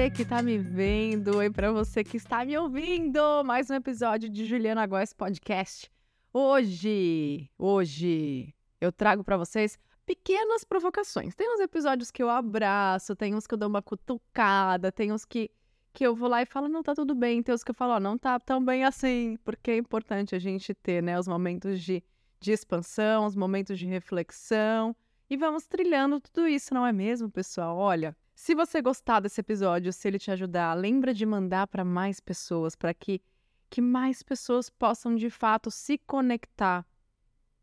você 0.00 0.08
que 0.08 0.22
está 0.22 0.40
me 0.40 0.56
vendo 0.56 1.42
e 1.42 1.50
para 1.50 1.70
você 1.70 2.02
que 2.02 2.16
está 2.16 2.42
me 2.42 2.56
ouvindo. 2.56 3.44
Mais 3.44 3.68
um 3.68 3.74
episódio 3.74 4.30
de 4.30 4.46
Juliana 4.46 4.86
Góes 4.86 5.12
Podcast. 5.12 5.92
Hoje, 6.32 7.50
hoje 7.58 8.54
eu 8.80 8.90
trago 8.90 9.22
para 9.22 9.36
vocês 9.36 9.78
pequenas 10.06 10.64
provocações. 10.64 11.34
Tem 11.34 11.54
uns 11.54 11.60
episódios 11.60 12.10
que 12.10 12.22
eu 12.22 12.30
abraço, 12.30 13.14
tem 13.14 13.34
uns 13.34 13.46
que 13.46 13.52
eu 13.52 13.58
dou 13.58 13.68
uma 13.68 13.82
cutucada, 13.82 14.90
tem 14.90 15.12
uns 15.12 15.26
que, 15.26 15.50
que 15.92 16.06
eu 16.06 16.16
vou 16.16 16.30
lá 16.30 16.40
e 16.40 16.46
falo, 16.46 16.66
não, 16.66 16.82
tá 16.82 16.94
tudo 16.94 17.14
bem. 17.14 17.42
Tem 17.42 17.54
uns 17.54 17.62
que 17.62 17.70
eu 17.70 17.74
falo, 17.74 17.92
ó, 17.92 18.00
não 18.00 18.16
tá 18.16 18.40
tão 18.40 18.64
bem 18.64 18.84
assim, 18.84 19.36
porque 19.44 19.72
é 19.72 19.76
importante 19.76 20.34
a 20.34 20.38
gente 20.38 20.72
ter, 20.72 21.02
né, 21.02 21.18
os 21.18 21.28
momentos 21.28 21.78
de, 21.78 22.02
de 22.40 22.52
expansão, 22.52 23.26
os 23.26 23.36
momentos 23.36 23.78
de 23.78 23.84
reflexão. 23.84 24.96
E 25.28 25.36
vamos 25.36 25.66
trilhando 25.66 26.18
tudo 26.20 26.48
isso, 26.48 26.72
não 26.72 26.86
é 26.86 26.92
mesmo, 26.92 27.30
pessoal? 27.30 27.76
Olha, 27.76 28.16
se 28.40 28.54
você 28.54 28.80
gostar 28.80 29.20
desse 29.20 29.38
episódio, 29.38 29.92
se 29.92 30.08
ele 30.08 30.18
te 30.18 30.30
ajudar, 30.30 30.72
lembra 30.72 31.12
de 31.12 31.26
mandar 31.26 31.66
para 31.66 31.84
mais 31.84 32.20
pessoas, 32.20 32.74
para 32.74 32.94
que, 32.94 33.20
que 33.68 33.82
mais 33.82 34.22
pessoas 34.22 34.70
possam 34.70 35.14
de 35.14 35.28
fato 35.28 35.70
se 35.70 35.98
conectar 35.98 36.86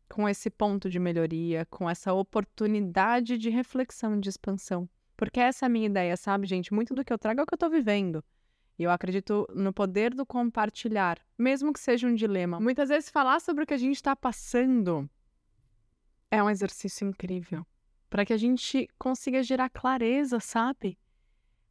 com 0.08 0.28
esse 0.28 0.48
ponto 0.48 0.88
de 0.88 1.00
melhoria, 1.00 1.66
com 1.66 1.90
essa 1.90 2.12
oportunidade 2.12 3.36
de 3.36 3.50
reflexão 3.50 4.16
e 4.16 4.20
de 4.20 4.28
expansão. 4.28 4.88
Porque 5.16 5.40
essa 5.40 5.64
é 5.64 5.66
a 5.66 5.68
minha 5.68 5.86
ideia, 5.86 6.16
sabe, 6.16 6.46
gente? 6.46 6.72
Muito 6.72 6.94
do 6.94 7.04
que 7.04 7.12
eu 7.12 7.18
trago 7.18 7.40
é 7.40 7.42
o 7.42 7.46
que 7.46 7.54
eu 7.54 7.56
estou 7.56 7.70
vivendo. 7.70 8.24
E 8.78 8.84
eu 8.84 8.92
acredito 8.92 9.48
no 9.52 9.72
poder 9.72 10.14
do 10.14 10.24
compartilhar, 10.24 11.18
mesmo 11.36 11.72
que 11.72 11.80
seja 11.80 12.06
um 12.06 12.14
dilema. 12.14 12.60
Muitas 12.60 12.88
vezes 12.88 13.10
falar 13.10 13.40
sobre 13.40 13.64
o 13.64 13.66
que 13.66 13.74
a 13.74 13.78
gente 13.78 13.96
está 13.96 14.14
passando 14.14 15.10
é 16.30 16.40
um 16.40 16.48
exercício 16.48 17.04
incrível 17.04 17.66
para 18.08 18.24
que 18.24 18.32
a 18.32 18.36
gente 18.36 18.88
consiga 18.98 19.42
gerar 19.42 19.68
clareza, 19.68 20.40
sabe? 20.40 20.98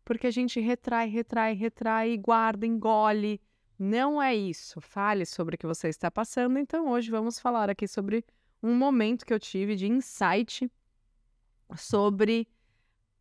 Porque 0.06 0.28
a 0.28 0.32
gente 0.32 0.60
retrai, 0.60 1.08
retrai, 1.10 1.54
retrai, 1.54 2.18
guarda, 2.18 2.66
engole. 2.66 3.42
Não 3.78 4.22
é 4.22 4.34
isso. 4.34 4.80
Fale 4.80 5.26
sobre 5.26 5.56
o 5.56 5.58
que 5.58 5.68
você 5.68 5.90
está 5.90 6.10
passando. 6.10 6.58
Então, 6.58 6.90
hoje 6.90 7.12
vamos 7.12 7.40
falar 7.40 7.70
aqui 7.70 7.88
sobre 7.88 8.24
um 8.62 8.76
momento 8.76 9.26
que 9.26 9.34
eu 9.34 9.40
tive 9.40 9.76
de 9.76 9.88
insight 9.88 10.72
sobre 11.76 12.48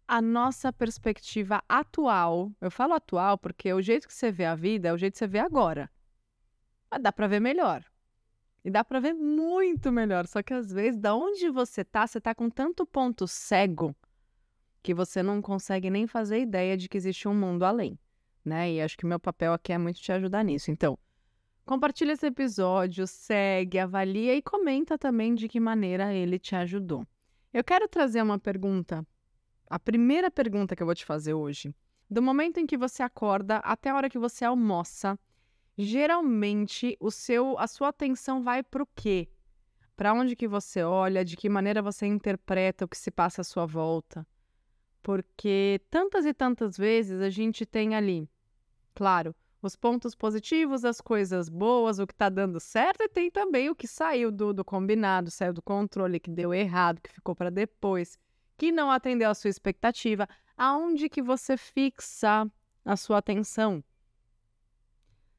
a 0.07 0.23
nossa 0.23 0.73
perspectiva 0.73 1.63
atual. 1.69 2.53
Eu 2.61 2.71
falo 2.71 2.95
atual 2.95 3.37
porque 3.37 3.73
o 3.73 3.83
jeito 3.83 4.07
que 4.07 4.15
você 4.15 4.31
vê 4.31 4.45
a 4.45 4.55
vida 4.55 4.89
é 4.89 4.93
o 4.93 4.99
jeito 4.99 5.15
que 5.15 5.19
você 5.19 5.27
vê 5.27 5.41
agora. 5.41 5.91
Mas 6.91 7.03
dá 7.03 7.11
para 7.11 7.27
ver 7.27 7.41
melhor. 7.41 7.85
E 8.67 8.71
dá 8.71 8.83
para 8.83 8.99
ver 8.99 9.15
muito 9.15 9.93
melhor. 9.93 10.27
Só 10.27 10.43
que 10.43 10.53
às 10.53 10.73
vezes, 10.73 10.99
da 10.99 11.15
onde 11.15 11.49
você 11.51 11.85
tá, 11.85 12.05
você 12.05 12.21
tá 12.21 12.35
com 12.35 12.51
tanto 12.51 12.85
ponto 12.85 13.29
cego 13.29 13.95
que 14.83 14.93
você 14.93 15.23
não 15.23 15.41
consegue 15.41 15.89
nem 15.89 16.09
fazer 16.09 16.41
ideia 16.41 16.77
de 16.77 16.89
que 16.89 16.97
existe 16.97 17.29
um 17.29 17.35
mundo 17.35 17.65
além, 17.65 17.97
né? 18.45 18.73
E 18.73 18.81
acho 18.81 18.99
que 18.99 19.07
meu 19.07 19.21
papel 19.21 19.53
aqui 19.53 19.73
é 19.73 19.79
muito 19.79 20.01
te 20.01 20.11
ajudar 20.11 20.43
nisso. 20.43 20.73
Então, 20.73 20.99
compartilha 21.65 22.11
esse 22.11 22.27
episódio, 22.27 23.07
segue, 23.07 23.79
avalia 23.79 24.35
e 24.35 24.43
comenta 24.43 24.99
também 24.99 25.37
de 25.37 25.47
que 25.47 25.61
maneira 25.61 26.13
ele 26.13 26.37
te 26.37 26.57
ajudou. 26.57 27.07
Eu 27.55 27.63
quero 27.63 27.87
trazer 27.87 28.21
uma 28.21 28.37
pergunta, 28.39 29.07
a 29.71 29.79
primeira 29.79 30.29
pergunta 30.29 30.75
que 30.75 30.83
eu 30.83 30.87
vou 30.87 30.95
te 30.95 31.05
fazer 31.05 31.35
hoje. 31.35 31.73
Do 32.11 32.21
momento 32.21 32.59
em 32.59 32.67
que 32.67 32.77
você 32.77 33.05
acorda 33.05 33.59
até 33.59 33.91
a 33.91 33.95
hora 33.95 34.11
que 34.11 34.19
você 34.19 34.45
almoça, 34.45 35.17
geralmente 35.77 36.97
o 37.01 37.11
seu, 37.11 37.59
a 37.59 37.67
sua 37.67 37.89
atenção 37.89 38.43
vai 38.43 38.63
para 38.63 38.83
o 38.83 38.89
quê? 38.95 39.29
Para 39.97 40.13
onde 40.13 40.37
que 40.37 40.49
você 40.49 40.83
olha, 40.83 41.25
de 41.25 41.37
que 41.37 41.49
maneira 41.49 41.83
você 41.83 42.07
interpreta 42.07 42.85
o 42.85 42.89
que 42.89 42.97
se 42.97 43.11
passa 43.11 43.41
à 43.41 43.45
sua 43.45 43.67
volta. 43.67 44.27
Porque 45.03 45.81
tantas 45.91 46.27
e 46.27 46.35
tantas 46.35 46.77
vezes 46.77 47.21
a 47.21 47.31
gente 47.31 47.65
tem 47.65 47.95
ali, 47.95 48.29
claro, 48.95 49.35
os 49.63 49.77
pontos 49.77 50.15
positivos, 50.15 50.85
as 50.85 51.01
coisas 51.01 51.49
boas, 51.49 51.99
o 51.99 52.07
que 52.07 52.13
está 52.13 52.29
dando 52.29 52.61
certo, 52.61 53.03
e 53.03 53.09
tem 53.09 53.31
também 53.31 53.69
o 53.71 53.75
que 53.75 53.87
saiu 53.87 54.31
do, 54.31 54.53
do 54.53 54.65
combinado, 54.65 55.31
saiu 55.31 55.53
do 55.53 55.63
controle, 55.63 56.21
que 56.21 56.31
deu 56.31 56.53
errado, 56.53 57.01
que 57.01 57.13
ficou 57.13 57.35
para 57.35 57.51
depois, 57.51 58.19
que 58.57 58.73
não 58.73 58.91
atendeu 58.91 59.31
a 59.31 59.35
sua 59.35 59.51
expectativa. 59.51 60.29
Aonde 60.57 61.09
que 61.09 61.23
você 61.23 61.57
fixa 61.57 62.51
a 62.85 62.97
sua 62.97 63.19
atenção? 63.19 63.83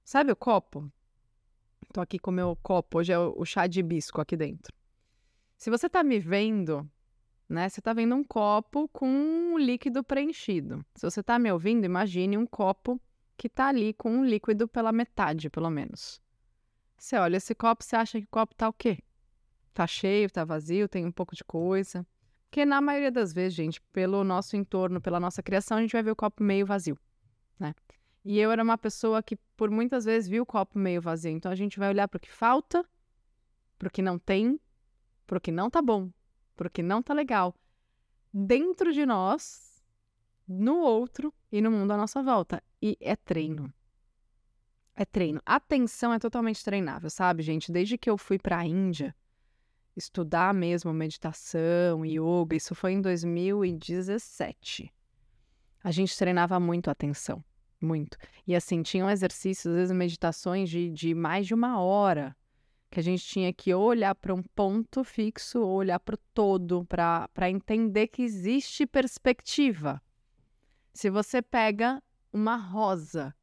Sabe 0.07 0.31
o 0.31 0.37
copo? 0.37 0.89
Tô 1.91 1.99
aqui 1.99 2.17
com 2.17 2.31
o 2.31 2.33
meu 2.33 2.55
copo, 2.63 2.99
hoje 2.99 3.11
é 3.11 3.19
o 3.19 3.43
chá 3.43 3.67
de 3.67 3.81
hibisco 3.81 4.21
aqui 4.21 4.37
dentro. 4.37 4.73
Se 5.57 5.69
você 5.69 5.89
tá 5.89 6.01
me 6.01 6.17
vendo, 6.17 6.89
né, 7.49 7.67
você 7.67 7.81
tá 7.81 7.91
vendo 7.91 8.15
um 8.15 8.23
copo 8.23 8.87
com 8.87 9.05
um 9.05 9.57
líquido 9.57 10.05
preenchido. 10.05 10.81
Se 10.95 11.05
você 11.05 11.21
tá 11.21 11.37
me 11.37 11.51
ouvindo, 11.51 11.83
imagine 11.83 12.37
um 12.37 12.45
copo 12.45 13.01
que 13.35 13.49
tá 13.49 13.67
ali 13.67 13.93
com 13.95 14.09
um 14.09 14.23
líquido 14.23 14.65
pela 14.65 14.93
metade, 14.93 15.49
pelo 15.49 15.69
menos. 15.69 16.21
Você 16.97 17.17
olha 17.17 17.35
esse 17.35 17.53
copo, 17.53 17.83
você 17.83 17.97
acha 17.97 18.17
que 18.17 18.27
o 18.27 18.31
copo 18.31 18.55
tá 18.55 18.69
o 18.69 18.73
quê? 18.73 18.99
Tá 19.73 19.85
cheio, 19.85 20.31
tá 20.31 20.45
vazio, 20.45 20.87
tem 20.87 21.05
um 21.05 21.11
pouco 21.11 21.35
de 21.35 21.43
coisa. 21.43 22.07
Porque 22.49 22.65
na 22.65 22.79
maioria 22.79 23.11
das 23.11 23.33
vezes, 23.33 23.55
gente, 23.55 23.81
pelo 23.91 24.23
nosso 24.23 24.55
entorno, 24.55 25.01
pela 25.01 25.19
nossa 25.19 25.43
criação, 25.43 25.77
a 25.77 25.81
gente 25.81 25.91
vai 25.91 26.01
ver 26.01 26.11
o 26.11 26.15
copo 26.15 26.41
meio 26.41 26.65
vazio, 26.65 26.97
né? 27.59 27.75
E 28.29 28.39
eu 28.39 28.51
era 28.51 28.61
uma 28.61 28.77
pessoa 28.77 29.23
que, 29.23 29.37
por 29.55 29.71
muitas 29.71 30.03
vezes, 30.03 30.27
viu 30.27 30.43
o 30.43 30.45
copo 30.45 30.77
meio 30.77 31.01
vazio. 31.01 31.31
Então 31.31 31.49
a 31.49 31.55
gente 31.55 31.79
vai 31.79 31.87
olhar 31.87 32.09
para 32.09 32.17
o 32.17 32.19
que 32.19 32.29
falta, 32.29 32.85
para 33.79 33.87
o 33.87 33.89
que 33.89 34.01
não 34.01 34.19
tem, 34.19 34.59
para 35.25 35.37
o 35.37 35.41
que 35.41 35.49
não 35.49 35.69
tá 35.69 35.81
bom, 35.81 36.11
para 36.53 36.67
o 36.67 36.69
que 36.69 36.83
não 36.83 37.01
tá 37.01 37.13
legal. 37.13 37.55
Dentro 38.33 38.91
de 38.91 39.05
nós, 39.05 39.81
no 40.45 40.79
outro 40.79 41.33
e 41.49 41.61
no 41.61 41.71
mundo 41.71 41.91
à 41.91 41.97
nossa 41.97 42.21
volta. 42.21 42.61
E 42.81 42.97
é 42.99 43.15
treino. 43.15 43.73
É 44.93 45.05
treino. 45.05 45.41
Atenção 45.45 46.11
é 46.13 46.19
totalmente 46.19 46.61
treinável, 46.65 47.09
sabe, 47.09 47.41
gente? 47.41 47.71
Desde 47.71 47.97
que 47.97 48.09
eu 48.09 48.17
fui 48.17 48.37
para 48.37 48.57
a 48.57 48.65
Índia 48.65 49.15
estudar 49.95 50.53
mesmo 50.53 50.91
meditação, 50.91 52.05
yoga, 52.05 52.57
isso 52.57 52.75
foi 52.75 52.91
em 52.91 53.01
2017. 53.01 54.93
A 55.81 55.91
gente 55.91 56.17
treinava 56.17 56.59
muito 56.59 56.89
a 56.89 56.91
atenção. 56.91 57.41
Muito. 57.79 58.17
E 58.45 58.55
assim, 58.55 58.81
tinham 58.81 59.09
exercícios, 59.09 59.71
às 59.71 59.79
vezes 59.79 59.95
meditações 59.95 60.69
de, 60.69 60.89
de 60.89 61.13
mais 61.13 61.45
de 61.45 61.53
uma 61.53 61.79
hora, 61.79 62.35
que 62.89 62.99
a 62.99 63.03
gente 63.03 63.23
tinha 63.23 63.53
que 63.53 63.73
olhar 63.73 64.15
para 64.15 64.33
um 64.33 64.41
ponto 64.41 65.03
fixo 65.03 65.59
olhar 65.59 65.99
para 65.99 66.15
o 66.15 66.19
todo, 66.33 66.85
para 66.85 67.49
entender 67.49 68.07
que 68.07 68.23
existe 68.23 68.85
perspectiva. 68.85 70.01
Se 70.93 71.09
você 71.09 71.41
pega 71.41 72.01
uma 72.31 72.55
rosa 72.55 73.35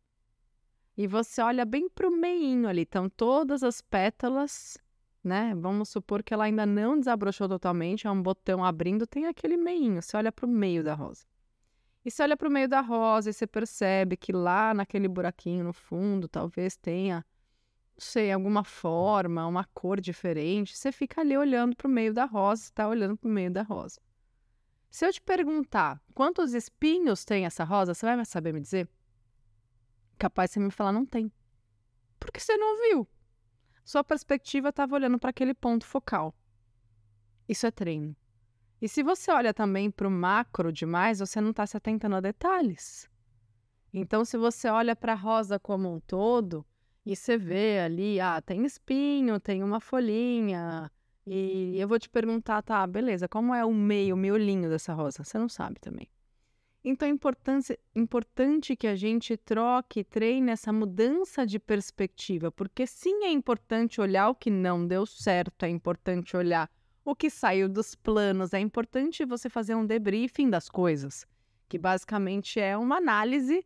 e 0.96 1.06
você 1.06 1.42
olha 1.42 1.64
bem 1.64 1.88
para 1.88 2.08
o 2.08 2.10
meinho 2.10 2.68
ali, 2.68 2.82
estão 2.82 3.08
todas 3.08 3.62
as 3.62 3.80
pétalas, 3.80 4.78
né? 5.22 5.54
Vamos 5.54 5.88
supor 5.88 6.22
que 6.22 6.32
ela 6.32 6.44
ainda 6.44 6.66
não 6.66 6.98
desabrochou 6.98 7.48
totalmente, 7.48 8.06
é 8.06 8.10
um 8.10 8.22
botão 8.22 8.64
abrindo, 8.64 9.06
tem 9.06 9.26
aquele 9.26 9.56
meinho, 9.56 10.00
você 10.02 10.16
olha 10.16 10.32
para 10.32 10.46
o 10.46 10.48
meio 10.48 10.82
da 10.82 10.94
rosa. 10.94 11.24
E 12.04 12.10
você 12.10 12.22
olha 12.22 12.36
para 12.36 12.48
o 12.48 12.52
meio 12.52 12.68
da 12.68 12.80
rosa 12.80 13.30
e 13.30 13.32
você 13.32 13.46
percebe 13.46 14.16
que 14.16 14.30
lá 14.30 14.74
naquele 14.74 15.08
buraquinho 15.08 15.64
no 15.64 15.72
fundo 15.72 16.28
talvez 16.28 16.76
tenha, 16.76 17.24
não 17.96 18.00
sei, 18.00 18.30
alguma 18.30 18.62
forma, 18.62 19.46
uma 19.46 19.64
cor 19.72 20.00
diferente. 20.00 20.76
Você 20.76 20.92
fica 20.92 21.22
ali 21.22 21.36
olhando 21.36 21.74
para 21.74 21.88
o 21.88 21.90
meio 21.90 22.12
da 22.12 22.26
rosa, 22.26 22.64
está 22.64 22.86
olhando 22.86 23.16
para 23.16 23.28
o 23.28 23.32
meio 23.32 23.50
da 23.50 23.62
rosa. 23.62 24.00
Se 24.90 25.06
eu 25.06 25.12
te 25.12 25.20
perguntar 25.22 26.00
quantos 26.14 26.52
espinhos 26.52 27.24
tem 27.24 27.46
essa 27.46 27.64
rosa, 27.64 27.94
você 27.94 28.04
vai 28.04 28.24
saber 28.24 28.52
me 28.52 28.60
dizer? 28.60 28.88
Capaz 30.18 30.50
você 30.50 30.60
me 30.60 30.70
falar, 30.70 30.92
não 30.92 31.06
tem. 31.06 31.32
Porque 32.20 32.38
você 32.38 32.56
não 32.56 32.80
viu. 32.82 33.08
Sua 33.84 34.04
perspectiva 34.04 34.68
estava 34.68 34.94
olhando 34.94 35.18
para 35.18 35.30
aquele 35.30 35.54
ponto 35.54 35.84
focal. 35.84 36.34
Isso 37.48 37.66
é 37.66 37.70
treino. 37.70 38.14
E 38.84 38.88
se 38.88 39.02
você 39.02 39.30
olha 39.30 39.54
também 39.54 39.90
para 39.90 40.06
o 40.06 40.10
macro 40.10 40.70
demais, 40.70 41.18
você 41.18 41.40
não 41.40 41.52
está 41.52 41.66
se 41.66 41.74
atentando 41.74 42.16
a 42.16 42.20
detalhes. 42.20 43.08
Então, 43.90 44.26
se 44.26 44.36
você 44.36 44.68
olha 44.68 44.94
para 44.94 45.14
a 45.14 45.16
rosa 45.16 45.58
como 45.58 45.90
um 45.90 45.98
todo 46.00 46.66
e 47.06 47.16
você 47.16 47.38
vê 47.38 47.78
ali, 47.78 48.20
ah, 48.20 48.42
tem 48.42 48.62
espinho, 48.62 49.40
tem 49.40 49.62
uma 49.62 49.80
folhinha, 49.80 50.92
e 51.26 51.80
eu 51.80 51.88
vou 51.88 51.98
te 51.98 52.10
perguntar, 52.10 52.60
tá, 52.60 52.86
beleza, 52.86 53.26
como 53.26 53.54
é 53.54 53.64
o 53.64 53.72
meio, 53.72 54.16
o 54.16 54.18
miolinho 54.18 54.68
dessa 54.68 54.92
rosa? 54.92 55.24
Você 55.24 55.38
não 55.38 55.48
sabe 55.48 55.80
também. 55.80 56.10
Então, 56.84 57.08
é 57.08 57.10
importante, 57.94 58.76
que 58.76 58.86
a 58.86 58.94
gente 58.94 59.34
troque, 59.38 60.04
treine 60.04 60.50
essa 60.50 60.70
mudança 60.70 61.46
de 61.46 61.58
perspectiva, 61.58 62.52
porque 62.52 62.86
sim, 62.86 63.24
é 63.24 63.30
importante 63.30 63.98
olhar 63.98 64.28
o 64.28 64.34
que 64.34 64.50
não 64.50 64.86
deu 64.86 65.06
certo, 65.06 65.62
é 65.62 65.70
importante 65.70 66.36
olhar 66.36 66.68
o 67.04 67.14
que 67.14 67.28
saiu 67.28 67.68
dos 67.68 67.94
planos. 67.94 68.52
É 68.52 68.60
importante 68.60 69.24
você 69.24 69.48
fazer 69.48 69.74
um 69.74 69.84
debriefing 69.84 70.48
das 70.48 70.68
coisas, 70.68 71.26
que 71.68 71.78
basicamente 71.78 72.58
é 72.58 72.76
uma 72.76 72.96
análise 72.96 73.64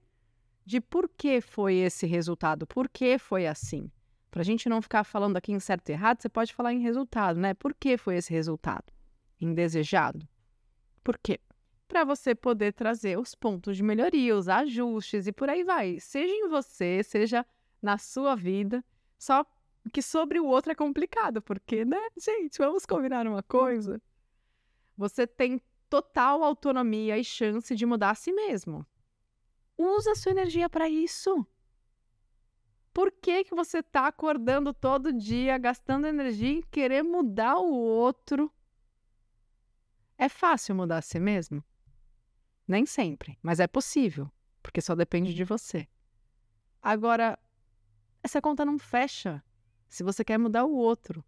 de 0.65 0.81
por 0.81 1.09
que 1.09 1.41
foi 1.41 1.77
esse 1.77 2.07
resultado, 2.07 2.67
por 2.67 2.89
que 2.89 3.19
foi 3.19 3.47
assim. 3.47 3.91
Para 4.31 4.43
a 4.43 4.45
gente 4.45 4.69
não 4.69 4.83
ficar 4.83 5.05
falando 5.05 5.37
aqui 5.37 5.53
em 5.53 5.61
certo 5.61 5.89
e 5.89 5.93
errado, 5.93 6.21
você 6.21 6.29
pode 6.29 6.53
falar 6.53 6.75
em 6.75 6.81
resultado, 6.81 7.41
né? 7.41 7.55
Por 7.55 7.75
que 7.75 7.97
foi 7.97 8.17
esse 8.17 8.33
resultado? 8.33 8.93
Indesejado? 9.41 10.29
Por 11.03 11.17
quê? 11.17 11.41
para 11.89 12.05
você 12.05 12.35
poder 12.35 12.75
trazer 12.75 13.19
os 13.19 13.35
pontos 13.35 13.77
de 13.77 13.83
melhoria, 13.83 14.37
os 14.37 14.47
ajustes 14.49 15.27
e 15.27 15.33
por 15.33 15.49
aí 15.49 15.65
vai. 15.65 15.99
Seja 15.99 16.33
em 16.33 16.49
você, 16.49 17.03
seja 17.03 17.45
na 17.81 17.97
sua 17.97 18.37
vida. 18.37 18.85
Só 19.19 19.45
que 19.93 20.03
sobre 20.03 20.39
o 20.39 20.47
outro 20.47 20.73
é 20.73 20.75
complicado, 20.75 21.41
porque, 21.41 21.85
né, 21.85 22.09
gente, 22.17 22.59
vamos 22.59 22.85
combinar 22.85 23.27
uma 23.27 23.43
coisa. 23.43 24.01
Você 24.97 25.27
tem 25.27 25.61
total 25.89 26.43
autonomia 26.43 27.19
e 27.19 27.25
chance 27.25 27.75
de 27.75 27.87
mudar 27.87 28.11
a 28.11 28.15
si 28.15 28.33
mesmo. 28.33 28.87
Usa 29.77 30.13
a 30.13 30.15
sua 30.15 30.33
energia 30.33 30.69
para 30.69 30.89
isso. 30.89 31.47
Por 32.93 33.13
que, 33.13 33.45
que 33.45 33.55
você 33.55 33.79
está 33.79 34.09
acordando 34.09 34.75
todo 34.75 35.13
dia, 35.13 35.57
gastando 35.57 36.07
energia 36.07 36.51
em 36.51 36.63
querer 36.63 37.03
mudar 37.03 37.59
o 37.59 37.73
outro? 37.73 38.53
É 40.17 40.29
fácil 40.29 40.75
mudar 40.75 40.99
a 40.99 41.03
si 41.03 41.21
mesmo? 41.21 41.65
Nem 42.67 42.85
sempre, 42.85 43.39
mas 43.41 43.61
é 43.61 43.67
possível, 43.67 44.31
porque 44.63 44.81
só 44.81 44.95
depende 44.95 45.33
de 45.33 45.45
você. 45.45 45.87
Agora, 46.83 47.39
essa 48.23 48.43
conta 48.43 48.65
não 48.65 48.79
fecha 48.79 49.43
se 49.89 50.03
você 50.03 50.25
quer 50.25 50.39
mudar 50.39 50.65
o 50.65 50.75
outro, 50.75 51.25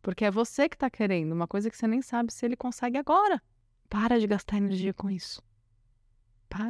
porque 0.00 0.24
é 0.24 0.30
você 0.30 0.68
que 0.68 0.76
está 0.76 0.90
querendo 0.90 1.32
uma 1.32 1.46
coisa 1.46 1.70
que 1.70 1.76
você 1.76 1.86
nem 1.86 2.02
sabe 2.02 2.32
se 2.32 2.44
ele 2.44 2.56
consegue 2.56 2.98
agora. 2.98 3.40
Para 3.88 4.18
de 4.18 4.26
gastar 4.26 4.56
energia 4.56 4.94
com 4.94 5.10
isso. 5.10 5.42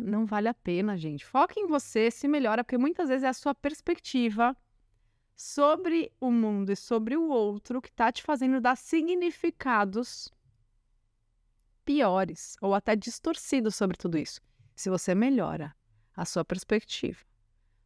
Não 0.03 0.27
vale 0.27 0.49
a 0.49 0.55
pena, 0.55 0.97
gente. 0.97 1.25
Foca 1.25 1.59
em 1.59 1.67
você, 1.67 2.11
se 2.11 2.29
melhora, 2.29 2.63
porque 2.63 2.79
muitas 2.79 3.09
vezes 3.09 3.25
é 3.25 3.29
a 3.29 3.33
sua 3.33 3.55
perspectiva 3.55 4.57
sobre 5.35 6.13
o 6.21 6.31
mundo 6.31 6.71
e 6.71 6.77
sobre 6.77 7.17
o 7.17 7.29
outro 7.29 7.81
que 7.81 7.89
está 7.89 8.13
te 8.13 8.23
fazendo 8.23 8.61
dar 8.61 8.77
significados 8.77 10.33
piores 11.85 12.57
ou 12.61 12.75
até 12.75 12.95
distorcidos 12.95 13.75
sobre 13.75 13.97
tudo 13.97 14.19
isso. 14.19 14.41
Se 14.75 14.89
você 14.89 15.15
melhora 15.15 15.75
a 16.15 16.25
sua 16.25 16.45
perspectiva 16.45 17.21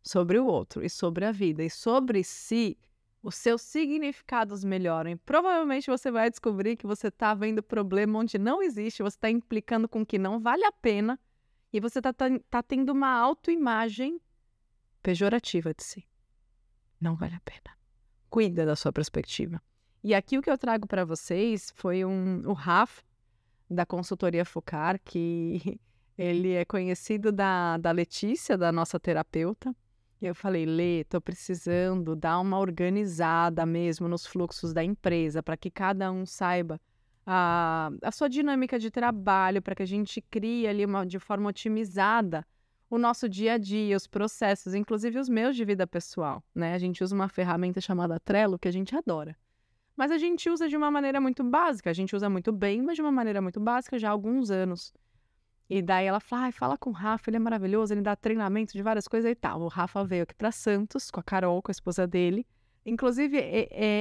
sobre 0.03 0.39
o 0.39 0.47
outro 0.47 0.85
e 0.85 0.91
sobre 0.91 1.25
a 1.25 1.33
vida 1.33 1.65
e 1.65 1.71
sobre 1.71 2.23
si, 2.23 2.79
os 3.23 3.35
seus 3.35 3.63
significados 3.63 4.63
melhoram. 4.65 5.11
E 5.11 5.17
provavelmente 5.17 5.91
você 5.91 6.11
vai 6.11 6.31
descobrir 6.31 6.77
que 6.77 6.87
você 6.87 7.09
está 7.09 7.35
vendo 7.35 7.63
problema 7.63 8.19
onde 8.19 8.39
não 8.39 8.63
existe, 8.63 9.03
você 9.03 9.17
está 9.17 9.31
implicando 9.31 9.89
com 9.89 10.05
que 10.05 10.19
não 10.19 10.39
vale 10.39 10.65
a 10.65 10.73
pena 10.73 11.19
e 11.73 11.81
você 11.81 11.99
está 11.99 12.13
tá 12.49 12.63
tendo 12.63 12.93
uma 12.93 13.11
autoimagem 13.11 14.21
pejorativa 15.03 15.75
de 15.75 15.83
si. 15.83 16.09
Não 17.01 17.17
vale 17.17 17.35
a 17.35 17.41
pena. 17.41 17.77
Cuida 18.31 18.65
da 18.65 18.77
sua 18.77 18.93
perspectiva. 18.93 19.61
E 20.03 20.15
aqui 20.15 20.39
o 20.39 20.43
que 20.43 20.51
eu 20.51 20.59
trago 20.59 20.87
para 20.87 21.05
vocês 21.05 21.73
foi 21.75 22.05
um, 22.05 22.49
o 22.49 22.53
Rafa, 22.53 23.03
da 23.69 23.85
consultoria 23.85 24.45
Focar, 24.45 25.01
que 25.05 25.81
ele 26.17 26.53
é 26.53 26.65
conhecido 26.65 27.33
da, 27.33 27.77
da 27.79 27.91
Letícia, 27.91 28.57
da 28.57 28.71
nossa 28.71 29.01
terapeuta. 29.01 29.75
Eu 30.29 30.35
falei, 30.35 30.67
Lê, 30.67 31.05
tô 31.05 31.21
precisando 31.21 32.17
dar 32.17 32.41
uma 32.41 32.59
organizada 32.59 33.65
mesmo 33.65 34.09
nos 34.09 34.27
fluxos 34.27 34.73
da 34.73 34.83
empresa, 34.83 35.43
para 35.43 35.57
que 35.57 35.71
cada 35.71 36.11
um 36.11 36.27
saiba 36.27 36.81
a, 37.25 37.91
a 38.03 38.11
sua 38.11 38.29
dinâmica 38.29 38.79
de 38.79 38.91
trabalho, 38.91 39.63
para 39.63 39.75
que 39.75 39.83
a 39.83 39.87
gente 39.87 40.21
crie 40.21 40.67
ali 40.67 40.85
uma, 40.85 41.07
de 41.07 41.19
forma 41.19 41.49
otimizada 41.49 42.47
o 42.89 42.99
nosso 42.99 43.29
dia 43.29 43.55
a 43.55 43.59
dia, 43.59 43.97
os 43.97 44.07
processos, 44.07 44.75
inclusive 44.75 45.19
os 45.19 45.29
meus 45.29 45.57
de 45.57 45.65
vida 45.65 45.87
pessoal, 45.87 46.43
né? 46.55 46.75
A 46.75 46.79
gente 46.79 47.03
usa 47.03 47.15
uma 47.15 47.29
ferramenta 47.29 47.81
chamada 47.81 48.21
Trello 48.21 48.59
que 48.59 48.69
a 48.69 48.73
gente 48.73 48.95
adora. 48.95 49.37
Mas 49.97 50.11
a 50.11 50.19
gente 50.19 50.49
usa 50.49 50.69
de 50.69 50.77
uma 50.77 50.91
maneira 50.91 51.21
muito 51.21 51.43
básica, 51.43 51.91
a 51.91 51.93
gente 51.93 52.15
usa 52.15 52.29
muito 52.29 52.53
bem, 52.53 52.83
mas 52.83 52.97
de 52.97 53.03
uma 53.03 53.11
maneira 53.11 53.41
muito 53.41 53.59
básica 53.59 53.99
já 53.99 54.09
há 54.09 54.13
alguns 54.13 54.51
anos. 54.51 54.93
E 55.69 55.83
daí 55.83 56.07
ela 56.07 56.21
fala, 56.21 56.53
fala 56.53 56.79
com 56.79 56.91
o 56.91 56.93
Rafa, 56.93 57.29
ele 57.29 57.37
é 57.37 57.41
maravilhoso, 57.41 57.93
ele 57.93 58.03
dá 58.03 58.15
treinamento 58.15 58.73
de 58.73 58.83
várias 58.83 59.09
coisas 59.09 59.31
e 59.31 59.35
tal. 59.35 59.63
O 59.63 59.69
Rafa 59.69 60.05
veio 60.05 60.23
aqui 60.23 60.35
para 60.35 60.53
Santos 60.53 61.11
com 61.11 61.21
a 61.21 61.23
Carol, 61.23 61.61
com 61.61 61.71
a 61.71 61.73
esposa 61.73 62.07
dele. 62.07 62.47
Inclusive, 62.85 63.37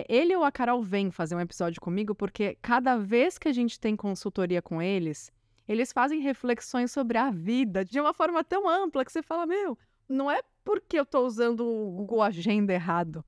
ele 0.08 0.36
ou 0.36 0.44
a 0.44 0.52
Carol 0.52 0.82
vêm 0.84 1.10
fazer 1.10 1.36
um 1.36 1.40
episódio 1.40 1.82
comigo, 1.82 2.14
porque 2.14 2.56
cada 2.62 2.98
vez 2.98 3.40
que 3.40 3.48
a 3.48 3.54
gente 3.54 3.80
tem 3.80 3.96
consultoria 3.96 4.62
com 4.62 4.80
eles, 4.80 5.32
eles 5.68 5.92
fazem 5.92 6.22
reflexões 6.22 6.92
sobre 6.92 7.18
a 7.18 7.32
vida 7.32 7.84
de 7.84 8.00
uma 8.00 8.14
forma 8.14 8.44
tão 8.44 8.70
ampla 8.70 9.04
que 9.04 9.12
você 9.12 9.24
fala, 9.24 9.48
meu, 9.48 9.76
não 10.08 10.30
é 10.30 10.42
porque 10.64 11.00
eu 11.00 11.04
estou 11.04 11.26
usando 11.26 11.66
o 11.66 11.92
Google 11.92 12.22
Agenda 12.22 12.72
errado 12.72 13.26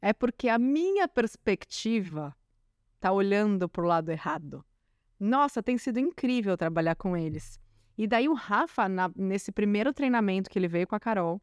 é 0.00 0.12
porque 0.12 0.48
a 0.48 0.56
minha 0.58 1.08
perspectiva 1.08 2.32
tá 3.00 3.10
olhando 3.10 3.68
para 3.68 3.82
o 3.82 3.86
lado 3.88 4.10
errado. 4.10 4.64
Nossa, 5.18 5.62
tem 5.62 5.78
sido 5.78 5.98
incrível 5.98 6.56
trabalhar 6.56 6.94
com 6.94 7.16
eles. 7.16 7.58
E 7.96 8.06
daí 8.06 8.28
o 8.28 8.34
Rafa, 8.34 8.88
na, 8.88 9.10
nesse 9.16 9.50
primeiro 9.50 9.92
treinamento 9.92 10.50
que 10.50 10.58
ele 10.58 10.68
veio 10.68 10.86
com 10.86 10.94
a 10.94 11.00
Carol, 11.00 11.40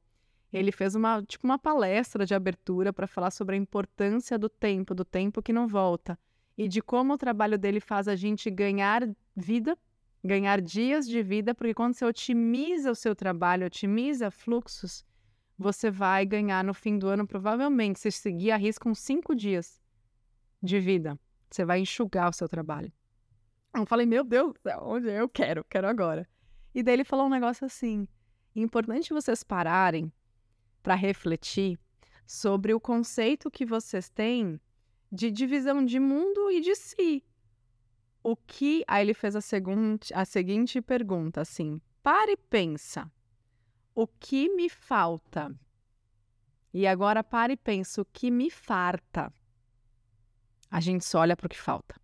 ele 0.52 0.72
fez 0.72 0.94
uma 0.94 1.24
tipo 1.24 1.48
uma 1.48 1.58
palestra 1.58 2.26
de 2.26 2.36
abertura 2.36 2.94
para 2.94 3.08
falar 3.08 3.32
sobre 3.32 3.56
a 3.56 3.60
importância 3.60 4.38
do 4.38 4.48
tempo, 4.48 4.94
do 4.94 5.04
tempo 5.04 5.42
que 5.42 5.52
não 5.52 5.68
volta 5.68 6.18
e 6.58 6.68
de 6.68 6.82
como 6.82 7.14
o 7.14 7.18
trabalho 7.18 7.58
dele 7.58 7.80
faz 7.80 8.08
a 8.08 8.16
gente 8.16 8.50
ganhar 8.50 9.02
vida, 9.36 9.78
ganhar 10.24 10.62
dias 10.62 11.08
de 11.08 11.22
vida, 11.24 11.56
porque 11.56 11.74
quando 11.74 11.96
você 11.96 12.06
otimiza 12.06 12.92
o 12.92 12.96
seu 12.96 13.16
trabalho, 13.16 13.66
otimiza 13.66 14.30
fluxos, 14.30 15.06
você 15.58 15.90
vai 15.90 16.26
ganhar 16.26 16.64
no 16.64 16.74
fim 16.74 16.98
do 16.98 17.08
ano, 17.08 17.28
provavelmente, 17.28 18.00
se 18.00 18.12
seguir 18.12 18.52
a 18.52 18.58
risca, 18.58 18.88
uns 18.88 19.00
cinco 19.00 19.36
dias 19.36 19.82
de 20.62 20.80
vida. 20.80 21.20
Você 21.50 21.66
vai 21.66 21.80
enxugar 21.80 22.30
o 22.30 22.34
seu 22.34 22.48
trabalho. 22.48 22.92
Eu 23.76 23.86
falei, 23.86 24.06
meu 24.06 24.24
Deus, 24.24 24.54
onde 24.82 25.10
eu 25.10 25.28
quero, 25.28 25.64
quero 25.64 25.88
agora. 25.88 26.28
E 26.74 26.82
daí 26.82 26.96
ele 26.96 27.04
falou 27.04 27.28
um 27.28 27.30
negócio 27.30 27.66
assim: 27.66 28.08
importante 28.56 29.14
vocês 29.14 29.44
pararem 29.44 30.12
para 30.82 30.96
refletir 30.96 31.80
sobre 32.26 32.74
o 32.74 32.80
conceito 32.80 33.52
que 33.52 33.66
vocês 33.66 34.10
têm 34.10 34.60
de 35.12 35.30
divisão 35.30 35.86
de 35.86 36.00
mundo 36.00 36.50
e 36.50 36.60
de 36.60 36.76
si. 36.76 37.24
O 38.24 38.36
que. 38.36 38.84
Aí 38.88 39.06
ele 39.06 39.14
fez 39.14 39.36
a, 39.36 39.42
seguinte, 39.42 40.14
a 40.14 40.26
seguinte 40.26 40.82
pergunta 40.82 41.42
assim: 41.42 41.80
pare 42.02 42.32
e 42.32 42.38
pensa 42.38 43.12
o 43.94 44.08
que 44.08 44.50
me 44.50 44.70
falta? 44.70 45.54
E 46.74 46.88
agora 46.88 47.24
pare 47.24 47.54
e 47.54 47.58
pensa 47.58 48.02
o 48.02 48.06
que 48.06 48.32
me 48.32 48.50
farta. 48.50 49.32
A 50.72 50.80
gente 50.80 51.06
só 51.06 51.20
olha 51.20 51.38
para 51.38 51.46
o 51.46 51.50
que 51.50 51.60
falta. 51.60 51.96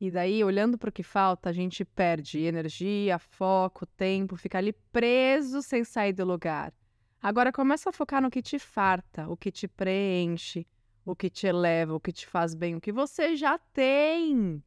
E 0.00 0.10
daí, 0.10 0.42
olhando 0.42 0.78
para 0.78 0.88
o 0.88 0.92
que 0.92 1.02
falta, 1.02 1.50
a 1.50 1.52
gente 1.52 1.84
perde 1.84 2.38
energia, 2.40 3.18
foco, 3.18 3.84
tempo, 3.84 4.34
fica 4.34 4.56
ali 4.56 4.72
preso 4.72 5.60
sem 5.60 5.84
sair 5.84 6.14
do 6.14 6.24
lugar. 6.24 6.72
Agora 7.20 7.52
começa 7.52 7.90
a 7.90 7.92
focar 7.92 8.22
no 8.22 8.30
que 8.30 8.40
te 8.40 8.58
farta, 8.58 9.28
o 9.28 9.36
que 9.36 9.52
te 9.52 9.68
preenche, 9.68 10.66
o 11.04 11.14
que 11.14 11.28
te 11.28 11.46
eleva, 11.46 11.94
o 11.94 12.00
que 12.00 12.12
te 12.12 12.26
faz 12.26 12.54
bem, 12.54 12.74
o 12.76 12.80
que 12.80 12.90
você 12.90 13.36
já 13.36 13.58
tem. 13.58 14.64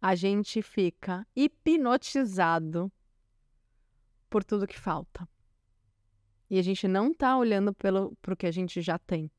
A 0.00 0.16
gente 0.16 0.60
fica 0.62 1.24
hipnotizado 1.36 2.90
por 4.28 4.42
tudo 4.42 4.66
que 4.66 4.76
falta. 4.76 5.28
E 6.50 6.58
a 6.58 6.62
gente 6.62 6.88
não 6.88 7.14
tá 7.14 7.36
olhando 7.36 7.72
pelo 7.72 8.16
pro 8.20 8.36
que 8.36 8.46
a 8.46 8.50
gente 8.50 8.82
já 8.82 8.98
tem. 8.98 9.30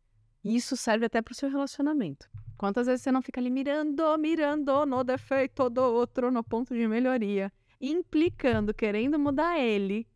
Isso 0.41 0.77
serve 0.77 1.05
até 1.05 1.21
pro 1.21 1.35
seu 1.35 1.49
relacionamento. 1.49 2.29
Quantas 2.57 2.87
vezes 2.87 3.01
você 3.01 3.11
não 3.11 3.21
fica 3.21 3.39
ali 3.39 3.49
mirando, 3.49 4.17
mirando 4.17 4.85
no 4.85 5.03
defeito 5.03 5.69
do 5.69 5.81
outro, 5.81 6.31
no 6.31 6.43
ponto 6.43 6.73
de 6.73 6.87
melhoria, 6.87 7.51
implicando, 7.79 8.73
querendo 8.73 9.19
mudar 9.19 9.59
ele, 9.59 10.07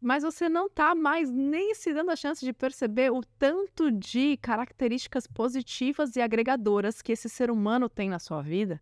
mas 0.00 0.22
você 0.22 0.48
não 0.48 0.68
tá 0.68 0.94
mais 0.94 1.30
nem 1.30 1.74
se 1.74 1.92
dando 1.94 2.10
a 2.10 2.16
chance 2.16 2.44
de 2.44 2.52
perceber 2.52 3.10
o 3.10 3.22
tanto 3.38 3.90
de 3.90 4.36
características 4.38 5.26
positivas 5.26 6.16
e 6.16 6.20
agregadoras 6.20 7.00
que 7.00 7.12
esse 7.12 7.28
ser 7.28 7.50
humano 7.50 7.88
tem 7.88 8.08
na 8.08 8.18
sua 8.18 8.42
vida? 8.42 8.80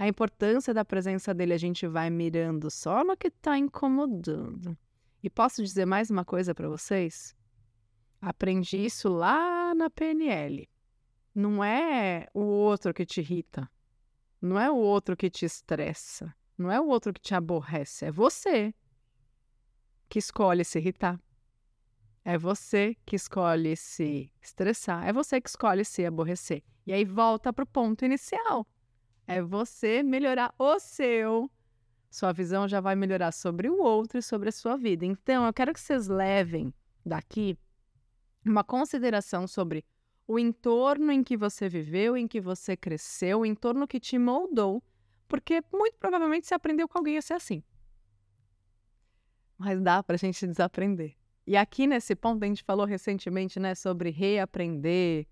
a 0.00 0.08
importância 0.08 0.72
da 0.72 0.82
presença 0.82 1.34
dele 1.34 1.52
a 1.52 1.58
gente 1.58 1.86
vai 1.86 2.08
mirando 2.08 2.70
só 2.70 3.04
no 3.04 3.14
que 3.14 3.26
está 3.26 3.58
incomodando. 3.58 4.74
E 5.22 5.28
posso 5.28 5.62
dizer 5.62 5.84
mais 5.84 6.10
uma 6.10 6.24
coisa 6.24 6.54
para 6.54 6.70
vocês? 6.70 7.36
Aprendi 8.18 8.78
isso 8.78 9.10
lá 9.10 9.74
na 9.74 9.90
PNL. 9.90 10.66
Não 11.34 11.62
é 11.62 12.26
o 12.34 12.40
outro 12.40 12.92
que 12.92 13.06
te 13.06 13.20
irrita. 13.20 13.70
Não 14.40 14.58
é 14.58 14.70
o 14.70 14.76
outro 14.76 15.16
que 15.16 15.30
te 15.30 15.44
estressa. 15.44 16.34
Não 16.56 16.70
é 16.70 16.80
o 16.80 16.86
outro 16.86 17.12
que 17.12 17.20
te 17.20 17.34
aborrece. 17.34 18.06
É 18.06 18.10
você 18.10 18.74
que 20.08 20.18
escolhe 20.18 20.64
se 20.64 20.78
irritar. 20.78 21.20
É 22.24 22.36
você 22.36 22.96
que 23.06 23.16
escolhe 23.16 23.76
se 23.76 24.32
estressar. 24.42 25.06
É 25.06 25.12
você 25.12 25.40
que 25.40 25.48
escolhe 25.48 25.84
se 25.84 26.04
aborrecer. 26.04 26.62
E 26.86 26.92
aí 26.92 27.04
volta 27.04 27.52
para 27.52 27.62
o 27.62 27.66
ponto 27.66 28.04
inicial. 28.04 28.66
É 29.26 29.40
você 29.40 30.02
melhorar 30.02 30.52
o 30.58 30.78
seu. 30.78 31.50
Sua 32.10 32.32
visão 32.32 32.66
já 32.66 32.80
vai 32.80 32.96
melhorar 32.96 33.30
sobre 33.30 33.68
o 33.68 33.80
outro 33.80 34.18
e 34.18 34.22
sobre 34.22 34.48
a 34.48 34.52
sua 34.52 34.76
vida. 34.76 35.06
Então, 35.06 35.46
eu 35.46 35.52
quero 35.52 35.72
que 35.72 35.80
vocês 35.80 36.08
levem 36.08 36.74
daqui 37.06 37.56
uma 38.44 38.64
consideração 38.64 39.46
sobre 39.46 39.84
o 40.30 40.38
entorno 40.38 41.10
em 41.10 41.24
que 41.24 41.36
você 41.36 41.68
viveu, 41.68 42.16
em 42.16 42.28
que 42.28 42.40
você 42.40 42.76
cresceu, 42.76 43.40
o 43.40 43.46
entorno 43.46 43.88
que 43.88 43.98
te 43.98 44.16
moldou, 44.16 44.80
Porque 45.26 45.60
muito 45.72 45.96
provavelmente 45.98 46.46
você 46.46 46.54
aprendeu 46.54 46.86
com 46.88 46.98
alguém 46.98 47.18
a 47.18 47.22
ser 47.22 47.34
assim. 47.34 47.64
Mas 49.58 49.80
dá 49.80 50.04
pra 50.04 50.16
gente 50.16 50.46
desaprender. 50.46 51.16
E 51.44 51.56
aqui 51.56 51.84
nesse 51.84 52.14
ponto, 52.14 52.44
a 52.44 52.46
gente 52.46 52.62
falou 52.62 52.86
recentemente, 52.86 53.58
né, 53.58 53.74
sobre 53.74 54.10
reaprender. 54.10 55.26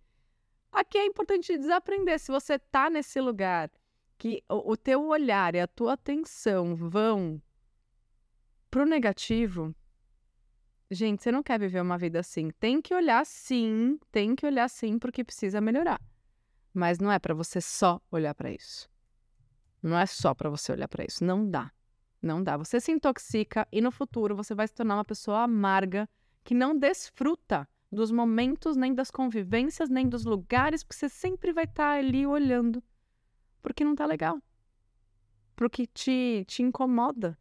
Aqui 0.72 0.98
é 0.98 1.06
importante 1.06 1.56
desaprender. 1.56 2.18
Se 2.18 2.32
você 2.32 2.58
tá 2.58 2.90
nesse 2.90 3.20
lugar 3.20 3.70
que 4.18 4.42
o, 4.48 4.72
o 4.72 4.76
teu 4.76 5.06
olhar 5.06 5.54
e 5.54 5.60
a 5.60 5.68
tua 5.68 5.92
atenção 5.92 6.74
vão 6.74 7.40
pro 8.68 8.84
negativo, 8.84 9.72
gente, 10.90 11.22
você 11.22 11.32
não 11.32 11.42
quer 11.42 11.58
viver 11.58 11.80
uma 11.80 11.98
vida 11.98 12.20
assim. 12.20 12.50
Tem 12.58 12.80
que 12.80 12.94
olhar 12.94 13.24
sim, 13.26 13.98
tem 14.10 14.34
que 14.34 14.46
olhar 14.46 14.68
sim 14.68 14.98
porque 14.98 15.24
precisa 15.24 15.60
melhorar. 15.60 16.00
Mas 16.72 16.98
não 16.98 17.10
é 17.10 17.18
para 17.18 17.34
você 17.34 17.60
só 17.60 18.00
olhar 18.10 18.34
para 18.34 18.50
isso. 18.50 18.88
Não 19.82 19.98
é 19.98 20.06
só 20.06 20.34
para 20.34 20.50
você 20.50 20.72
olhar 20.72 20.88
para 20.88 21.04
isso, 21.04 21.24
não 21.24 21.48
dá. 21.48 21.70
Não 22.20 22.42
dá. 22.42 22.56
Você 22.56 22.80
se 22.80 22.90
intoxica 22.90 23.66
e 23.70 23.80
no 23.80 23.90
futuro 23.92 24.34
você 24.34 24.54
vai 24.54 24.66
se 24.66 24.74
tornar 24.74 24.96
uma 24.96 25.04
pessoa 25.04 25.42
amarga 25.42 26.08
que 26.42 26.54
não 26.54 26.76
desfruta 26.76 27.68
dos 27.90 28.10
momentos, 28.10 28.76
nem 28.76 28.92
das 28.92 29.10
convivências, 29.10 29.88
nem 29.88 30.08
dos 30.08 30.24
lugares, 30.24 30.82
porque 30.82 30.96
você 30.96 31.08
sempre 31.08 31.52
vai 31.52 31.64
estar 31.64 31.92
tá 31.92 31.98
ali 31.98 32.26
olhando 32.26 32.82
porque 33.62 33.84
não 33.84 33.94
tá 33.94 34.06
legal. 34.06 34.40
Pro 35.54 35.68
que 35.68 35.86
te, 35.86 36.44
te 36.46 36.62
incomoda. 36.62 37.36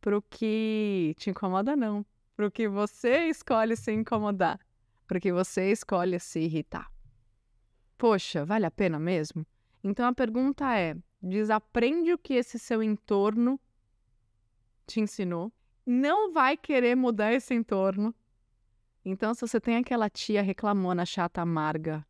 Pro 0.00 0.22
que 0.22 1.14
te 1.18 1.30
incomoda, 1.30 1.76
não. 1.76 2.06
Pro 2.40 2.50
que 2.50 2.66
você 2.66 3.28
escolhe 3.28 3.76
se 3.76 3.92
incomodar. 3.92 4.58
Pro 5.06 5.20
que 5.20 5.30
você 5.30 5.70
escolhe 5.70 6.18
se 6.18 6.40
irritar. 6.40 6.90
Poxa, 7.98 8.46
vale 8.46 8.64
a 8.64 8.70
pena 8.70 8.98
mesmo? 8.98 9.46
Então 9.84 10.06
a 10.06 10.14
pergunta 10.14 10.74
é: 10.74 10.96
desaprende 11.22 12.14
o 12.14 12.16
que 12.16 12.32
esse 12.32 12.58
seu 12.58 12.82
entorno 12.82 13.60
te 14.86 15.00
ensinou, 15.00 15.52
não 15.84 16.32
vai 16.32 16.56
querer 16.56 16.94
mudar 16.94 17.30
esse 17.30 17.52
entorno. 17.52 18.14
Então, 19.04 19.34
se 19.34 19.42
você 19.42 19.60
tem 19.60 19.76
aquela 19.76 20.08
tia 20.08 20.40
reclamona, 20.40 21.04
chata, 21.04 21.42
amarga, 21.42 22.06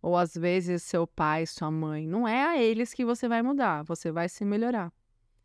ou 0.00 0.16
às 0.16 0.32
vezes 0.32 0.82
seu 0.84 1.06
pai, 1.06 1.44
sua 1.44 1.70
mãe, 1.70 2.06
não 2.06 2.26
é 2.26 2.46
a 2.46 2.56
eles 2.56 2.94
que 2.94 3.04
você 3.04 3.28
vai 3.28 3.42
mudar, 3.42 3.82
você 3.82 4.10
vai 4.10 4.26
se 4.26 4.42
melhorar. 4.42 4.90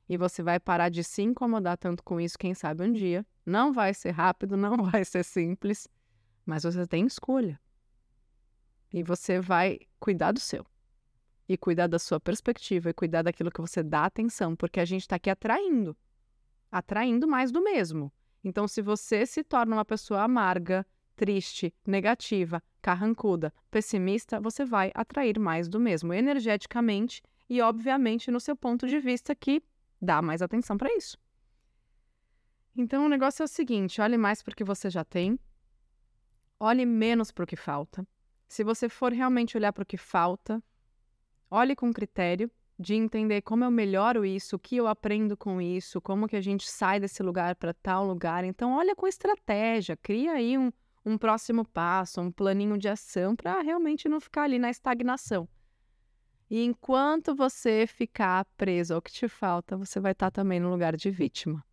E 0.08 0.18
você 0.18 0.44
vai 0.44 0.60
parar 0.60 0.90
de 0.90 1.04
se 1.04 1.22
incomodar 1.22 1.78
tanto 1.78 2.04
com 2.04 2.20
isso, 2.20 2.38
quem 2.38 2.54
sabe 2.54 2.84
um 2.84 2.92
dia. 2.92 3.26
Não 3.46 3.74
vai 3.74 3.94
ser 3.94 4.12
rápido, 4.12 4.56
não 4.58 4.78
vai 4.78 5.04
ser 5.04 5.24
simples, 5.24 5.88
mas 6.46 6.64
você 6.64 6.86
tem 6.86 7.06
escolha. 7.06 7.60
E 8.94 9.04
você 9.04 9.40
vai 9.40 9.80
cuidar 10.00 10.32
do 10.32 10.40
seu 10.40 10.66
e 11.48 11.58
cuidar 11.58 11.88
da 11.88 12.00
sua 12.00 12.20
perspectiva 12.20 12.90
e 12.90 12.94
cuidar 12.94 13.22
daquilo 13.22 13.52
que 13.52 13.62
você 13.62 13.84
dá 13.84 14.06
atenção, 14.06 14.56
porque 14.56 14.80
a 14.80 14.86
gente 14.86 15.02
está 15.02 15.16
aqui 15.16 15.30
atraindo 15.30 15.96
atraindo 16.72 17.26
mais 17.26 17.52
do 17.52 17.62
mesmo. 17.62 18.12
Então, 18.44 18.68
se 18.68 18.82
você 18.82 19.26
se 19.26 19.44
torna 19.44 19.78
uma 19.78 19.86
pessoa 19.86 20.24
amarga, 20.24 20.86
triste, 21.16 21.74
negativa, 21.88 22.62
carrancuda, 22.82 23.54
pessimista, 23.72 24.42
você 24.42 24.66
vai 24.66 24.92
atrair 24.94 25.40
mais 25.40 25.70
do 25.70 25.80
mesmo 25.80 26.14
energeticamente 26.14 27.24
e, 27.50 27.62
obviamente, 27.62 28.30
no 28.30 28.42
seu 28.42 28.58
ponto 28.58 28.88
de 28.88 29.00
vista 29.00 29.34
que 29.34 29.64
dá 30.02 30.22
mais 30.22 30.42
atenção 30.42 30.78
para 30.78 30.94
isso. 30.96 31.18
Então, 32.76 33.06
o 33.06 33.10
negócio 33.10 33.44
é 33.44 33.46
o 33.46 33.48
seguinte: 33.48 34.02
olhe 34.02 34.18
mais 34.18 34.42
para 34.42 34.54
o 34.54 34.56
que 34.56 34.64
você 34.64 34.90
já 34.90 35.04
tem, 35.04 35.40
olhe 36.60 36.86
menos 36.86 37.32
para 37.32 37.44
o 37.44 37.48
que 37.48 37.56
falta. 37.56 38.08
Se 38.48 38.64
você 38.64 38.88
for 38.90 39.12
realmente 39.12 39.58
olhar 39.58 39.74
para 39.74 39.84
o 39.84 39.86
que 39.86 39.98
falta, 39.98 40.62
Olhe 41.50 41.76
com 41.76 41.94
critério 41.94 42.50
de 42.78 42.96
entender 42.96 43.42
como 43.42 43.64
eu 43.64 43.72
melhoro 43.72 44.26
isso, 44.26 44.56
o 44.56 44.60
que 44.60 44.76
eu 44.76 44.88
aprendo 44.88 45.38
com 45.38 45.62
isso, 45.62 46.02
como 46.02 46.28
que 46.28 46.36
a 46.36 46.42
gente 46.42 46.70
sai 46.70 47.00
desse 47.00 47.24
lugar 47.24 47.56
para 47.56 47.74
tal 47.74 48.06
lugar. 48.06 48.44
Então, 48.44 48.74
olha 48.76 48.96
com 48.96 49.08
estratégia, 49.08 49.96
cria 49.96 50.34
aí 50.34 50.58
um, 50.58 50.72
um 51.06 51.18
próximo 51.18 51.64
passo, 51.64 52.20
um 52.20 52.32
planinho 52.32 52.78
de 52.78 52.90
ação 52.90 53.36
para 53.36 53.62
realmente 53.62 54.10
não 54.10 54.20
ficar 54.20 54.44
ali 54.44 54.60
na 54.60 54.70
estagnação. 54.70 55.48
E 56.50 56.64
enquanto 56.64 57.36
você 57.36 57.88
ficar 57.88 58.46
preso 58.56 58.94
ao 58.94 59.02
que 59.02 59.12
te 59.12 59.28
falta, 59.28 59.76
você 59.76 60.00
vai 60.00 60.12
estar 60.12 60.30
tá 60.30 60.42
também 60.42 60.60
no 60.60 60.70
lugar 60.70 60.96
de 60.96 61.10
vítima. 61.10 61.66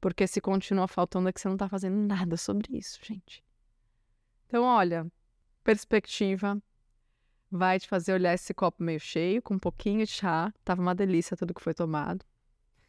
Porque 0.00 0.26
se 0.26 0.40
continua 0.40 0.86
faltando 0.86 1.28
é 1.28 1.32
que 1.32 1.40
você 1.40 1.48
não 1.48 1.54
está 1.54 1.68
fazendo 1.68 1.96
nada 1.96 2.36
sobre 2.36 2.76
isso, 2.76 3.00
gente. 3.02 3.42
Então, 4.46 4.62
olha, 4.62 5.10
perspectiva, 5.64 6.62
vai 7.50 7.80
te 7.80 7.88
fazer 7.88 8.12
olhar 8.12 8.34
esse 8.34 8.52
copo 8.52 8.82
meio 8.82 9.00
cheio, 9.00 9.40
com 9.40 9.54
um 9.54 9.58
pouquinho 9.58 10.04
de 10.04 10.12
chá. 10.12 10.52
Tava 10.62 10.82
uma 10.82 10.94
delícia 10.94 11.36
tudo 11.36 11.54
que 11.54 11.62
foi 11.62 11.72
tomado. 11.72 12.24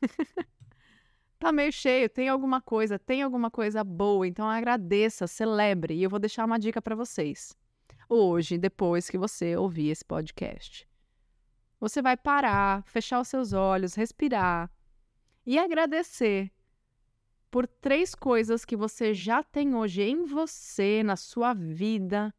tá 1.40 1.54
meio 1.54 1.72
cheio, 1.72 2.10
tem 2.10 2.28
alguma 2.28 2.60
coisa, 2.60 3.00
tem 3.00 3.22
alguma 3.22 3.50
coisa 3.50 3.82
boa, 3.84 4.28
então 4.28 4.50
agradeça, 4.50 5.26
celebre. 5.26 5.94
E 5.94 6.04
eu 6.04 6.10
vou 6.10 6.20
deixar 6.20 6.44
uma 6.44 6.60
dica 6.60 6.82
para 6.82 6.96
vocês. 6.96 7.56
Hoje, 8.10 8.58
depois 8.58 9.10
que 9.10 9.18
você 9.18 9.56
ouvir 9.56 9.90
esse 9.90 10.04
podcast, 10.04 10.86
você 11.88 12.02
vai 12.02 12.18
parar, 12.18 12.84
fechar 12.88 13.20
os 13.20 13.28
seus 13.28 13.54
olhos, 13.54 13.94
respirar 13.94 14.72
e 15.46 15.60
agradecer 15.60 16.52
por 17.52 17.68
três 17.68 18.16
coisas 18.16 18.66
que 18.66 18.76
você 18.76 19.14
já 19.14 19.44
tem 19.44 19.76
hoje 19.76 20.02
em 20.02 20.26
você, 20.26 21.04
na 21.04 21.16
sua 21.16 21.54
vida, 21.54 22.34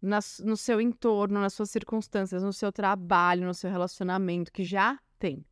no 0.00 0.56
seu 0.56 0.80
entorno, 0.80 1.40
nas 1.40 1.54
suas 1.54 1.70
circunstâncias, 1.70 2.44
no 2.44 2.52
seu 2.52 2.70
trabalho, 2.70 3.44
no 3.44 3.52
seu 3.52 3.68
relacionamento, 3.68 4.52
que 4.52 4.62
já 4.62 4.96
tem. 5.18 5.44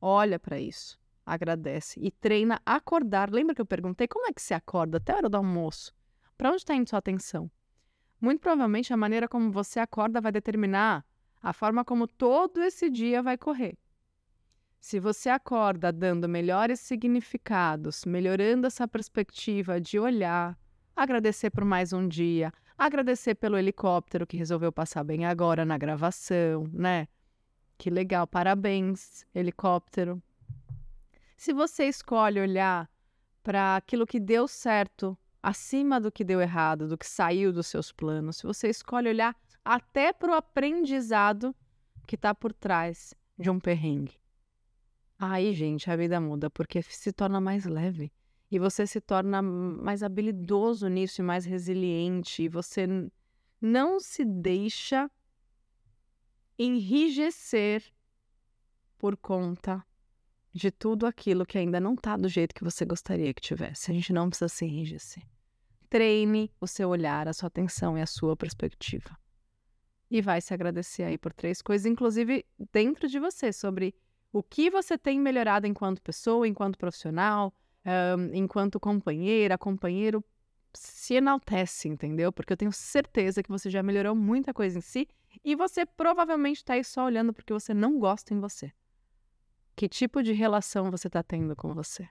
Olha 0.00 0.40
para 0.40 0.58
isso, 0.58 0.98
agradece 1.24 2.00
e 2.02 2.10
treina 2.10 2.60
acordar. 2.66 3.30
Lembra 3.30 3.54
que 3.54 3.60
eu 3.60 3.66
perguntei 3.66 4.08
como 4.08 4.26
é 4.26 4.32
que 4.32 4.42
se 4.42 4.52
acorda 4.52 4.96
até 4.96 5.12
a 5.12 5.16
hora 5.18 5.28
do 5.28 5.36
almoço? 5.36 5.94
Para 6.36 6.48
onde 6.48 6.56
está 6.56 6.74
indo 6.74 6.90
sua 6.90 6.98
atenção? 6.98 7.48
Muito 8.20 8.40
provavelmente 8.40 8.92
a 8.92 8.96
maneira 8.96 9.28
como 9.28 9.52
você 9.52 9.78
acorda 9.78 10.20
vai 10.20 10.32
determinar 10.32 11.06
a 11.44 11.52
forma 11.52 11.84
como 11.84 12.08
todo 12.08 12.60
esse 12.62 12.90
dia 12.90 13.22
vai 13.22 13.38
correr. 13.38 13.76
Se 14.80 14.98
você 14.98 15.28
acorda 15.28 15.92
dando 15.92 16.28
melhores 16.28 16.80
significados, 16.80 18.04
melhorando 18.04 18.66
essa 18.66 18.88
perspectiva 18.88 19.80
de 19.80 19.98
olhar, 19.98 20.58
agradecer 20.96 21.50
por 21.50 21.64
mais 21.64 21.92
um 21.92 22.08
dia, 22.08 22.52
Agradecer 22.76 23.36
pelo 23.36 23.56
helicóptero 23.56 24.26
que 24.26 24.36
resolveu 24.36 24.72
passar 24.72 25.04
bem 25.04 25.24
agora 25.24 25.64
na 25.64 25.78
gravação, 25.78 26.68
né? 26.72 27.06
Que 27.78 27.88
legal, 27.88 28.26
parabéns, 28.26 29.24
helicóptero. 29.32 30.20
Se 31.36 31.52
você 31.52 31.84
escolhe 31.84 32.40
olhar 32.40 32.90
para 33.44 33.76
aquilo 33.76 34.06
que 34.06 34.18
deu 34.18 34.48
certo 34.48 35.16
acima 35.40 36.00
do 36.00 36.10
que 36.10 36.24
deu 36.24 36.40
errado, 36.40 36.88
do 36.88 36.98
que 36.98 37.06
saiu 37.06 37.52
dos 37.52 37.68
seus 37.68 37.92
planos, 37.92 38.38
se 38.38 38.42
você 38.42 38.68
escolhe 38.68 39.08
olhar 39.08 39.36
até 39.64 40.12
para 40.12 40.32
o 40.32 40.34
aprendizado 40.34 41.54
que 42.06 42.16
está 42.16 42.34
por 42.34 42.52
trás 42.52 43.14
de 43.38 43.48
um 43.50 43.58
perrengue. 43.58 44.20
Aí, 45.18 45.54
gente, 45.54 45.90
a 45.90 45.96
vida 45.96 46.20
muda 46.20 46.50
porque 46.50 46.82
se 46.82 47.12
torna 47.12 47.40
mais 47.40 47.64
leve 47.64 48.12
e 48.50 48.58
você 48.58 48.86
se 48.86 49.00
torna 49.00 49.40
mais 49.40 50.02
habilidoso 50.02 50.86
nisso 50.88 51.20
e 51.20 51.24
mais 51.24 51.44
resiliente. 51.44 52.42
E 52.42 52.48
você 52.48 52.86
não 53.60 53.98
se 53.98 54.24
deixa 54.24 55.10
enrijecer 56.58 57.82
por 58.98 59.16
conta 59.16 59.84
de 60.52 60.70
tudo 60.70 61.06
aquilo 61.06 61.44
que 61.44 61.58
ainda 61.58 61.80
não 61.80 61.94
está 61.94 62.16
do 62.16 62.28
jeito 62.28 62.54
que 62.54 62.62
você 62.62 62.84
gostaria 62.84 63.34
que 63.34 63.40
tivesse. 63.40 63.90
A 63.90 63.94
gente 63.94 64.12
não 64.12 64.28
precisa 64.28 64.48
se 64.48 64.64
enrijecer. 64.64 65.24
Treine 65.88 66.50
o 66.60 66.66
seu 66.66 66.90
olhar, 66.90 67.26
a 67.26 67.32
sua 67.32 67.48
atenção 67.48 67.98
e 67.98 68.02
a 68.02 68.06
sua 68.06 68.36
perspectiva. 68.36 69.18
E 70.14 70.22
vai 70.22 70.40
se 70.40 70.54
agradecer 70.54 71.02
aí 71.02 71.18
por 71.18 71.32
três 71.32 71.60
coisas, 71.60 71.86
inclusive 71.86 72.46
dentro 72.72 73.08
de 73.08 73.18
você, 73.18 73.52
sobre 73.52 73.92
o 74.32 74.44
que 74.44 74.70
você 74.70 74.96
tem 74.96 75.18
melhorado 75.18 75.66
enquanto 75.66 76.00
pessoa, 76.00 76.46
enquanto 76.46 76.78
profissional, 76.78 77.52
um, 77.84 78.32
enquanto 78.32 78.78
companheira, 78.78 79.58
companheiro, 79.58 80.24
se 80.72 81.14
enaltece, 81.14 81.88
entendeu? 81.88 82.32
Porque 82.32 82.52
eu 82.52 82.56
tenho 82.56 82.70
certeza 82.70 83.42
que 83.42 83.48
você 83.48 83.68
já 83.68 83.82
melhorou 83.82 84.14
muita 84.14 84.54
coisa 84.54 84.78
em 84.78 84.80
si 84.80 85.08
e 85.44 85.56
você 85.56 85.84
provavelmente 85.84 86.58
está 86.58 86.74
aí 86.74 86.84
só 86.84 87.06
olhando 87.06 87.32
porque 87.32 87.52
você 87.52 87.74
não 87.74 87.98
gosta 87.98 88.32
em 88.32 88.38
você. 88.38 88.70
Que 89.74 89.88
tipo 89.88 90.22
de 90.22 90.32
relação 90.32 90.92
você 90.92 91.08
está 91.08 91.24
tendo 91.24 91.56
com 91.56 91.74
você? 91.74 92.08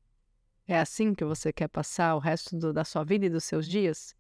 É 0.68 0.78
assim 0.78 1.14
que 1.14 1.24
você 1.24 1.54
quer 1.54 1.70
passar 1.70 2.16
o 2.16 2.20
resto 2.20 2.54
do, 2.58 2.74
da 2.74 2.84
sua 2.84 3.06
vida 3.06 3.28
e 3.28 3.30
dos 3.30 3.46
seus 3.46 3.66
dias? 3.66 4.14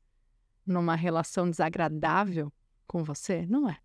Numa 0.66 0.96
relação 0.96 1.50
desagradável 1.50 2.50
com 2.88 3.04
você? 3.04 3.46
Não 3.46 3.70
é. 3.70 3.80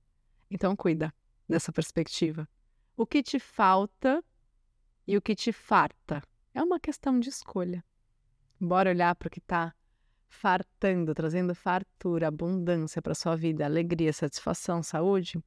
Então 0.50 0.74
cuida 0.76 1.12
dessa 1.48 1.72
perspectiva. 1.72 2.48
O 2.96 3.06
que 3.06 3.22
te 3.22 3.38
falta 3.38 4.22
e 5.06 5.16
o 5.16 5.22
que 5.22 5.34
te 5.34 5.52
farta 5.52 6.22
é 6.52 6.62
uma 6.62 6.80
questão 6.80 7.18
de 7.18 7.28
escolha. 7.28 7.84
Bora 8.60 8.90
olhar 8.90 9.14
para 9.14 9.28
o 9.28 9.30
que 9.30 9.38
está 9.38 9.72
fartando, 10.28 11.14
trazendo 11.14 11.54
fartura, 11.54 12.28
abundância 12.28 13.00
para 13.00 13.14
sua 13.14 13.36
vida, 13.36 13.64
alegria, 13.64 14.12
satisfação, 14.12 14.82
saúde? 14.82 15.42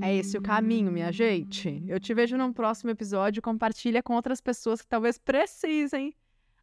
É 0.00 0.14
esse 0.14 0.38
o 0.38 0.42
caminho, 0.42 0.90
minha 0.90 1.12
gente. 1.12 1.84
Eu 1.86 2.00
te 2.00 2.14
vejo 2.14 2.36
num 2.36 2.52
próximo 2.52 2.90
episódio. 2.90 3.42
Compartilha 3.42 4.02
com 4.02 4.14
outras 4.14 4.40
pessoas 4.40 4.80
que 4.80 4.88
talvez 4.88 5.18
precisem 5.18 6.14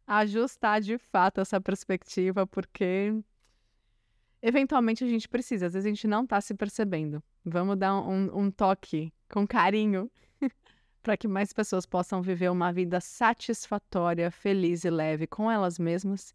ajustar 0.06 0.80
de 0.80 0.98
fato 0.98 1.40
essa 1.40 1.60
perspectiva, 1.60 2.46
porque 2.46 3.12
eventualmente 4.40 5.02
a 5.02 5.08
gente 5.08 5.28
precisa, 5.28 5.66
às 5.66 5.72
vezes 5.72 5.86
a 5.86 5.88
gente 5.88 6.06
não 6.06 6.24
está 6.24 6.40
se 6.40 6.54
percebendo. 6.54 7.22
Vamos 7.44 7.76
dar 7.76 7.94
um, 8.00 8.38
um 8.38 8.50
toque 8.50 9.12
com 9.28 9.46
carinho 9.46 10.10
para 11.02 11.16
que 11.16 11.26
mais 11.26 11.52
pessoas 11.52 11.86
possam 11.86 12.22
viver 12.22 12.50
uma 12.50 12.72
vida 12.72 13.00
satisfatória, 13.00 14.30
feliz 14.30 14.84
e 14.84 14.90
leve 14.90 15.26
com 15.26 15.50
elas 15.50 15.78
mesmas 15.78 16.34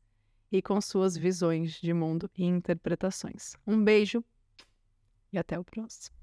e 0.51 0.61
com 0.61 0.79
suas 0.81 1.15
visões 1.15 1.73
de 1.73 1.93
mundo 1.93 2.29
e 2.37 2.43
interpretações. 2.43 3.55
Um 3.65 3.81
beijo 3.81 4.23
e 5.31 5.37
até 5.37 5.57
o 5.57 5.63
próximo. 5.63 6.15